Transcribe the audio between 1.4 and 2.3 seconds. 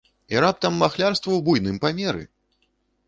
буйным памеры!